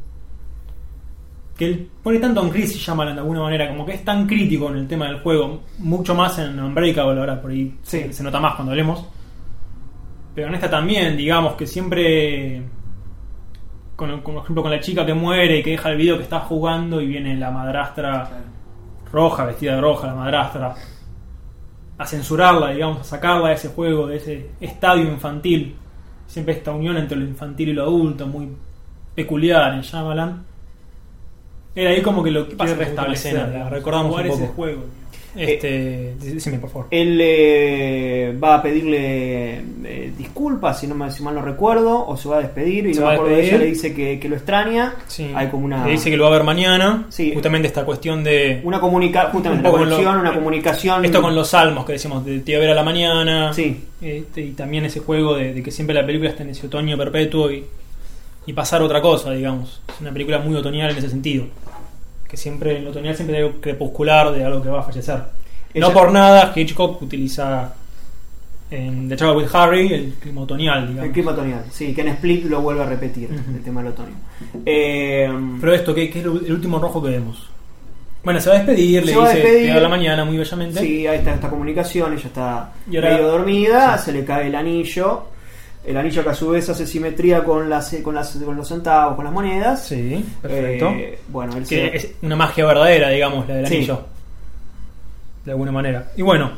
[1.57, 4.69] Que él pone tanto en crisis, llaman de alguna manera, como que es tan crítico
[4.69, 7.99] en el tema del juego, mucho más en Unbreakable ahora, por ahí Sí.
[7.99, 9.05] se, se nota más cuando hablemos.
[10.33, 12.63] Pero en esta también, digamos que siempre.
[13.95, 16.23] Con, con, por ejemplo, con la chica que muere y que deja el video que
[16.23, 18.43] está jugando y viene la madrastra claro.
[19.11, 20.73] roja, vestida de roja, la madrastra,
[21.97, 25.75] a censurarla, digamos, a sacarla de ese juego, de ese estadio infantil.
[26.25, 28.47] Siempre esta unión entre lo infantil y lo adulto, muy
[29.13, 30.45] peculiar en Shyamalan.
[31.75, 34.53] Era ahí como que lo quiere restablecer, la recordamos Jugar un ese poco.
[34.53, 34.81] juego.
[35.33, 36.87] Este, decime, por favor.
[36.91, 42.17] Él eh, va a pedirle eh, disculpas, si no me, si mal no recuerdo, o
[42.17, 43.93] se va a despedir y Se no va me a acuerdo de ella, le dice
[43.93, 44.93] que, que lo extraña.
[45.07, 45.31] Sí.
[45.33, 47.05] Hay como una, Le dice que lo va a ver mañana.
[47.07, 47.31] Sí.
[47.33, 48.59] Justamente esta cuestión de.
[48.65, 51.05] una comunicación, justamente Un una lo- una comunicación.
[51.05, 53.53] Esto con los salmos que decimos, de te a ver a la mañana.
[53.53, 53.85] Sí.
[54.01, 56.97] Este, y también ese juego de, de que siempre la película está en ese otoño
[56.97, 57.63] perpetuo y,
[58.45, 59.81] y pasar otra cosa, digamos.
[59.89, 61.45] Es una película muy otoñal en ese sentido.
[62.27, 65.19] Que siempre, en el otoñal siempre hay algo crepuscular de algo que va a fallecer.
[65.73, 67.73] Ella- No por nada Hitchcock utiliza
[68.69, 71.05] en The Trouble with Harry el clima otoñal, digamos.
[71.07, 74.15] El clima otoñal, sí, que en Split lo vuelve a repetir, el tema del otoño.
[74.65, 77.47] Eh, Pero esto, ¿qué, qué es el último rojo que vemos?
[78.23, 79.61] Bueno, se va a despedir, le Se dice despedir.
[79.65, 80.79] te veo a la mañana muy bellamente.
[80.79, 84.05] sí, ahí está esta comunicación, ella está ahora- medio dormida, Sí.
[84.05, 85.23] se le cae el anillo.
[85.83, 89.15] El anillo que a su vez hace simetría con, las, con, las, con los centavos,
[89.15, 89.83] con las monedas.
[89.87, 90.89] Sí, perfecto.
[90.89, 93.75] Eh, bueno, que se- es una magia verdadera, digamos, la del Sí.
[93.77, 94.01] anillo.
[95.43, 96.11] De alguna manera.
[96.15, 96.51] Y bueno,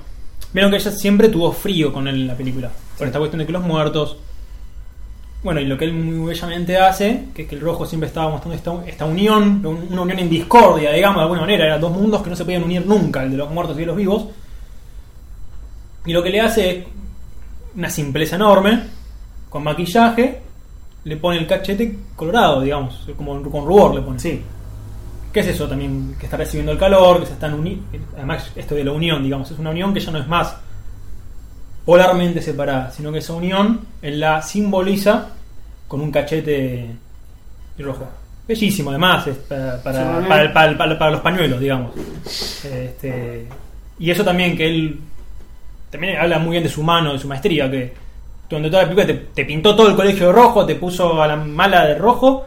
[0.51, 2.69] vieron que ella siempre tuvo frío con él en la película.
[2.97, 4.17] Por esta cuestión de que los muertos.
[5.41, 8.29] Bueno, y lo que él muy bellamente hace, que es que el rojo siempre estaba
[8.29, 11.65] mostrando esta, esta unión, un- una unión en discordia, digamos, de alguna manera.
[11.65, 13.85] Eran dos mundos que no se podían unir nunca, el de los muertos y de
[13.85, 14.25] los vivos.
[16.05, 16.85] Y lo que le hace es
[17.75, 18.83] una simpleza enorme,
[19.53, 20.41] con maquillaje,
[21.05, 24.19] le pone el cachete colorado, digamos, como con rubor le pone.
[24.19, 24.41] sí,
[25.31, 26.15] ¿Qué es eso también?
[26.19, 27.83] Que está recibiendo el calor, que se están uniendo.
[28.15, 30.55] Además, esto de la unión, digamos, es una unión que ya no es más
[31.85, 35.29] polarmente separada, sino que esa unión él la simboliza
[35.87, 36.87] con un cachete
[37.79, 38.07] rojo.
[38.47, 41.91] Bellísimo, además, es para, para, Sí, para- para los pañuelos, digamos.
[42.63, 43.47] Este,
[43.99, 44.99] y eso también que él
[45.89, 47.93] también habla muy bien de su mano, de su maestría, que
[48.55, 51.27] durante toda la película te, te pintó todo el colegio de rojo, te puso a
[51.27, 52.45] la mala de rojo,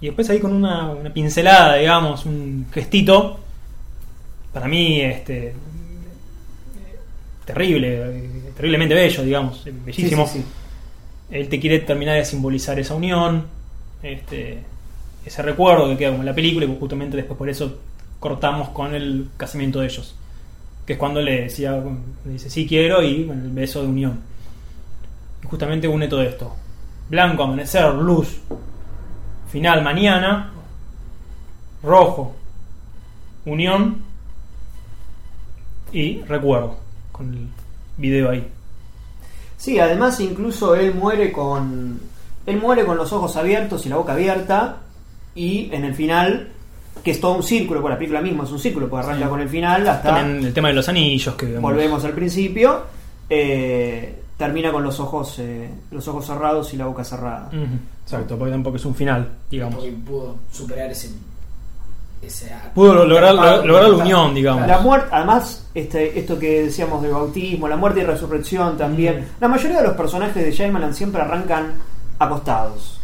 [0.00, 3.38] y después ahí con una, una pincelada, digamos, un gestito,
[4.52, 5.54] para mí, este
[7.44, 10.26] terrible, eh, terriblemente bello, digamos, sí, bellísimo.
[10.26, 10.44] sí, sí.
[11.30, 13.46] Él te quiere terminar de simbolizar esa unión,
[14.02, 14.58] este,
[15.24, 17.78] ese recuerdo que queda como en la película, y justamente después por eso
[18.18, 20.14] cortamos con el casamiento de ellos.
[20.86, 21.82] Que es cuando le decía,
[22.24, 24.20] le dice sí quiero y bueno, el beso de unión.
[25.42, 26.54] Y justamente une todo esto.
[27.08, 28.40] Blanco, amanecer, luz,
[29.50, 30.52] final mañana,
[31.82, 32.34] rojo,
[33.46, 34.02] unión
[35.92, 36.76] y recuerdo
[37.12, 37.46] con el
[37.96, 38.46] video ahí.
[39.56, 42.00] Sí, además incluso él muere con
[42.46, 44.78] él muere con los ojos abiertos y la boca abierta
[45.34, 46.48] y en el final
[47.04, 49.30] que es todo un círculo, por la película misma es un círculo, porque arranca Sí.
[49.30, 51.62] con el final hasta También el tema de los anillos que vemos.
[51.62, 52.82] volvemos al principio,
[53.28, 57.50] eh, termina con los ojos eh, los ojos cerrados y la boca cerrada.
[58.04, 59.76] Exacto, porque tampoco es un final, digamos.
[59.76, 61.10] Porque pudo superar ese.
[62.22, 64.66] ese Pudo lograr, lograr la unión, digamos.
[64.66, 69.28] La muerte, además, este, esto que decíamos del bautismo, la muerte y resurrección también.
[69.40, 71.74] La mayoría de los personajes de Shyamalan siempre arrancan
[72.18, 72.98] acostados.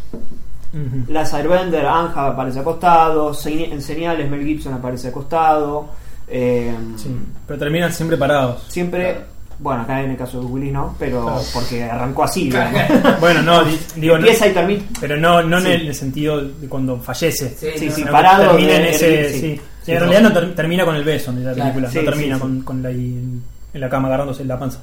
[0.73, 1.11] Ujú.
[1.11, 5.85] Las Airbender, Anja aparece acostado, en señales Mel Gibson aparece acostado.
[6.27, 8.63] eh, Sí, pero terminan siempre parados.
[8.67, 9.36] Siempre, Claro.
[9.59, 11.41] Bueno, acá en el caso de Willis no, pero Claro.
[11.53, 12.51] porque arrancó así.
[13.19, 14.83] Bueno, no, di- digo, no, Empieza y termina.
[14.99, 15.67] pero no, no Sí.
[15.71, 17.49] en el sentido de cuando fallece.
[17.57, 18.11] Sí, Sí, no, sí, no.
[18.11, 19.33] parado termina en ese.
[19.33, 19.39] sí.
[19.39, 19.61] sí.
[19.83, 20.05] Sí, en no.
[20.07, 21.69] realidad no ter- termina con el beso de la Claro.
[21.73, 23.41] película, Sí, no termina sí, con, con la en
[23.73, 24.79] la cama agarrándose la panza.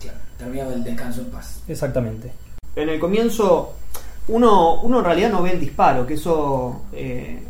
[0.00, 1.60] Claro, terminado el descanso en paz.
[1.66, 2.30] Exactamente.
[2.76, 3.74] En el comienzo,
[4.28, 7.42] uno, uno en realidad no ve el disparo, que eso, eh,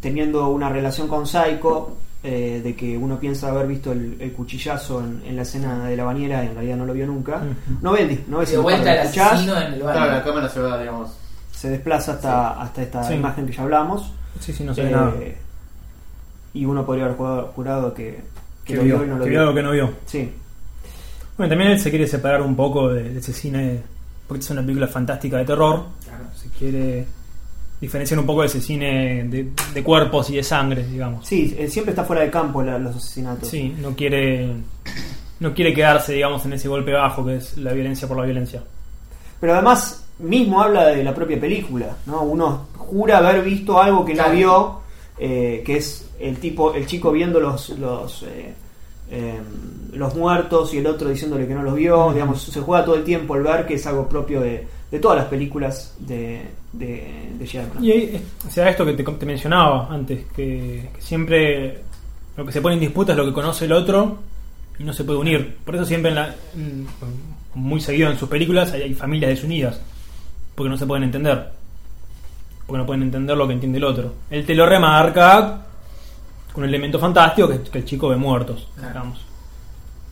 [0.00, 5.00] teniendo una relación con Psycho, eh, de que uno piensa haber visto el, el cuchillazo
[5.00, 7.40] en, en la escena de la bañera y en realidad no lo vio nunca,
[7.80, 9.92] no ve el, dis- no ves De el vuelta el asesino en el baño.
[9.98, 11.10] Claro, la cámara se va, digamos.
[11.52, 13.14] se desplaza hasta, hasta esta Sí.
[13.14, 15.12] imagen que ya hablamos, Sí, sí, no se ve eh, nada.
[16.54, 18.20] y uno podría haber jurado, jurado que,
[18.64, 19.54] que Que lo vio, vio y no lo que vio.
[19.54, 19.90] que no vio.
[20.06, 20.32] Sí,
[21.36, 23.80] Bueno, también él se quiere separar un poco de, de ese cine,
[24.28, 25.84] porque es una película fantástica de terror.
[26.04, 26.24] Claro.
[26.34, 27.06] Se quiere
[27.80, 31.26] diferenciar un poco de ese cine de, de cuerpos y de sangre, digamos.
[31.26, 33.48] sí, eh, siempre está fuera de campo la- los asesinatos.
[33.48, 34.52] Sí, no quiere
[35.40, 38.62] no quiere quedarse, digamos, en ese golpe bajo que es la violencia por la violencia.
[39.40, 42.20] Pero además, mismo habla de la propia película, ¿no?
[42.22, 44.28] Uno jura haber visto algo que Claro.
[44.32, 44.80] no vio,
[45.18, 48.52] eh, que es el tipo, el chico viendo los los eh,
[49.10, 49.40] eh,
[49.94, 53.04] los muertos y el otro diciéndole que no los vio, digamos, se juega todo el
[53.04, 57.46] tiempo el ver que es algo propio de, de todas las películas de, de, de
[57.46, 57.84] Shyamalan.
[57.84, 61.78] Y ahí, o sea, esto que te, te mencionaba antes, que, que siempre
[62.36, 64.18] lo que se pone en disputa es lo que conoce el otro
[64.78, 65.58] y no se puede unir.
[65.64, 66.86] Por eso siempre, en la, en-
[67.54, 69.80] muy seguido en sus películas, hay, hay familias desunidas,
[70.54, 71.50] porque no se pueden entender.
[72.66, 74.12] Porque no pueden entender lo que entiende el otro.
[74.30, 75.66] Él te lo remarca
[76.52, 78.88] con un elemento fantástico que, que el chico ve muertos, Claro.
[78.88, 79.26] digamos.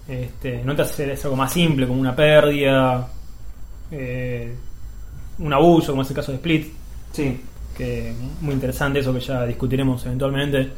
[0.09, 3.09] Este, no te hace es algo más simple, como una pérdida,
[3.91, 4.55] eh,
[5.39, 6.73] un abuso, como es el caso de Split
[7.13, 7.41] Sí.
[7.77, 10.71] que muy interesante eso que ya discutiremos eventualmente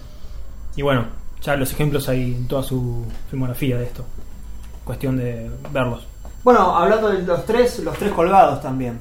[0.77, 1.07] y bueno
[1.43, 4.05] ya los ejemplos hay en toda su filmografía de esto
[4.85, 6.07] cuestión de verlos
[6.45, 8.99] Bueno, hablando de los tres, los tres colgados también.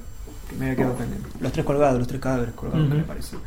[0.50, 1.30] Que me había quedado pendiente.
[1.40, 2.92] Los tres colgados, los tres cadáveres colgados, Ujú.
[2.92, 3.38] que me parece.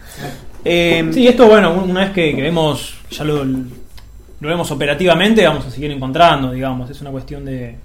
[0.64, 5.44] Eh, sí esto bueno un- una vez que, que vemos ya lo, lo vemos operativamente
[5.46, 7.76] vamos a seguir encontrando digamos es una cuestión de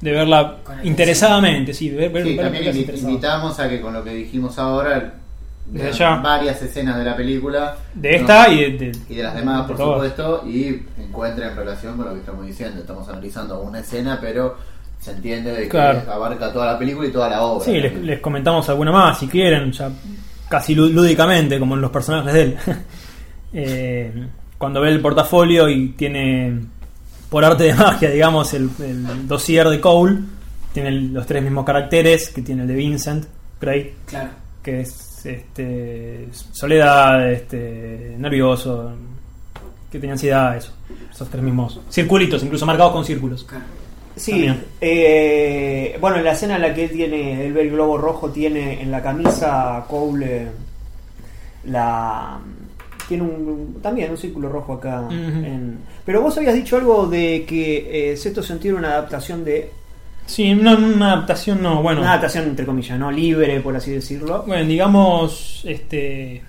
[0.00, 4.10] de verla interesadamente sí ver, ver- Sí, ver también invitamos a que con lo que
[4.14, 5.14] dijimos ahora,
[5.66, 6.16] Desde vean ya.
[6.16, 7.76] varias escenas de la película.
[7.94, 9.94] de esta No, y de, de- y de las demás, de por todas.
[10.12, 12.80] supuesto, y encuentren relación con lo que estamos diciendo.
[12.80, 14.56] Estamos analizando una escena, pero
[15.00, 16.02] se entiende de que Claro.
[16.10, 17.64] abarca toda la película y toda la obra.
[17.64, 19.90] Sí, les, les comentamos alguna más si quieren, ya
[20.48, 22.56] casi lú- lúdicamente, como en los personajes de él.
[23.52, 24.12] Eh,
[24.58, 26.60] cuando ve el portafolio y tiene,
[27.30, 30.18] por arte de magia, digamos, el, el dossier de Cole,
[30.72, 33.24] tiene los tres mismos caracteres que tiene el de Vincent
[33.60, 34.30] Gray, Claro.
[34.62, 38.92] que es este, soledad, este, nervioso,
[39.90, 40.72] que tenía ansiedad, eso.
[41.10, 43.44] Esos tres mismos circulitos, incluso marcados con círculos.
[43.44, 43.64] claro.
[44.16, 44.48] Sí,
[44.80, 48.30] eh, bueno, en la escena en la que él tiene, él ve el globo rojo,
[48.30, 50.48] tiene en la camisa Cole eh,
[51.66, 52.40] la
[53.08, 55.06] tiene un también un círculo rojo acá.
[55.10, 59.70] En- pero vos habías dicho algo de que eh, Sexto Sentido era una adaptación de
[60.26, 62.00] Sí, no, una adaptación no, bueno.
[62.02, 64.44] una adaptación entre comillas, no libre por así decirlo.
[64.46, 66.42] Bueno, digamos, este.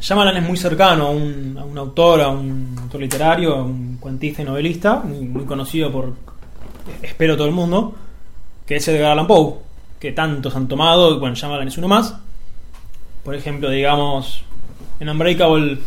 [0.00, 3.96] Shyamalan es muy cercano a un, a un autor, a un autor literario, a un
[3.98, 6.12] cuentista y novelista, muy, muy conocido por,
[7.00, 7.94] espero, todo el mundo,
[8.66, 9.54] que es Edgar Allan Poe,
[9.98, 12.16] que tantos han tomado, y bueno, Shyamalan es uno más.
[13.22, 14.44] Por ejemplo, digamos,
[15.00, 15.78] en Unbreakable,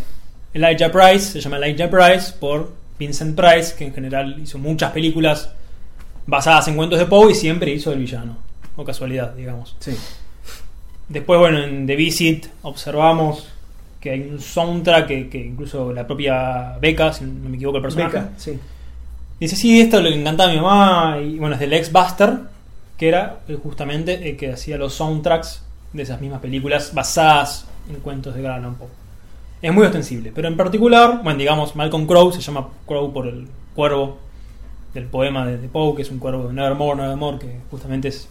[0.54, 5.52] Elijah Price, se llama Elijah Price por Vincent Price, que en general hizo muchas películas
[6.26, 8.38] basadas en cuentos de Poe y siempre hizo el villano.
[8.76, 9.76] o casualidad, digamos.
[9.80, 9.96] Sí.
[11.10, 13.48] Después, bueno, en The Visit observamos
[14.00, 17.84] que hay un soundtrack que, que incluso la propia Beca, si no me equivoco el
[17.84, 18.60] personaje, Beca, sí.
[19.40, 22.38] dice, sí, esto le encantaba a mi mamá, y bueno, es del ex Buster,
[22.98, 28.34] que era justamente el que hacía los soundtracks de esas mismas películas basadas en cuentos
[28.34, 28.88] de Edgar Poe.
[29.62, 33.48] Es muy ostensible, pero en particular, bueno, digamos, Malcolm Crowe se llama Crowe por el
[33.76, 34.18] cuervo
[34.94, 38.28] del poema de, de Poe, que es un cuervo de Nevermore, Nevermore, que justamente es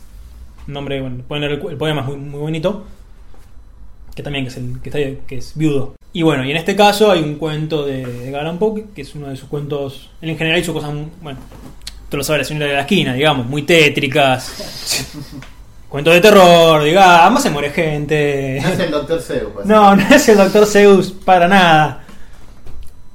[0.68, 2.84] un nombre, bueno, pueden leer el, el poema es muy, muy bonito,
[4.14, 5.94] que también que es, el, que, está, que es viudo.
[6.12, 9.02] Y bueno, y en este caso hay un cuento de, de Edgar Allan Poe, que
[9.02, 11.38] es uno de sus cuentos, él en general hizo cosas, muy- bueno,
[12.08, 15.34] tú lo sabes, la señora de la esquina, digamos, muy tétricas.
[15.88, 18.58] Cuentos de terror, digamos, se muere gente.
[18.62, 19.50] No es el Doctor Zeus.
[19.54, 19.66] pues.
[19.66, 22.02] No, no es el Doctor Zeus para nada.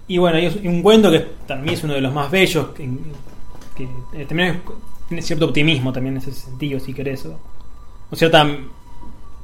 [0.07, 2.89] Y bueno, hay un cuento que también es uno de los más bellos, que,
[3.75, 4.57] que, eh, también es-
[5.07, 7.25] tiene cierto optimismo también en ese sentido, si querés.
[7.25, 7.37] O,
[8.09, 8.45] o cierta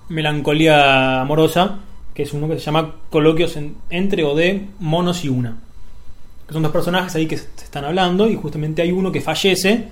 [0.10, 1.80] melancolía amorosa,
[2.14, 5.58] que es uno que se llama Coloquios en- entre o de monos y una.
[6.48, 9.90] Que son dos personajes ahí que se están hablando y justamente hay uno que fallece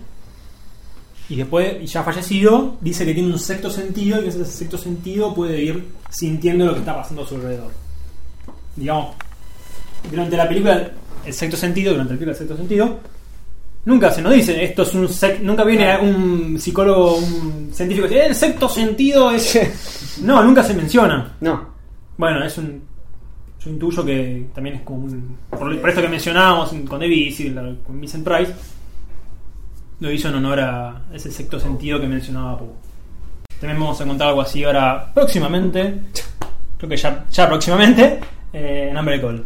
[1.30, 4.78] y después, y ya fallecido, dice que tiene un sexto sentido y que ese sexto
[4.78, 7.72] sentido puede ir sintiendo lo que está pasando a su alrededor.
[8.76, 9.16] Digamos,
[10.10, 10.92] durante la película,
[11.26, 13.00] el sexto sentido, durante la película, el sexto sentido,
[13.86, 18.10] nunca se nos dice, esto es un sec- nunca viene un psicólogo, un científico y
[18.10, 20.20] dice, "Eh, el sexto sentido es...
[20.22, 21.36] No, nunca se menciona.
[21.42, 21.74] No.
[22.18, 22.82] Bueno, es un.
[23.64, 25.38] Yo intuyo que también es como un.
[25.50, 27.52] Por, por esto que mencionábamos con Davis y
[27.86, 28.54] con Vincent Price,
[30.00, 32.70] lo hizo en honor a ese sexto sentido que mencionaba Poe.
[33.60, 36.02] También vamos a contar algo así ahora próximamente.
[36.78, 38.20] Creo que ya, próximamente.
[38.54, 39.44] eh, en Hambre de Col.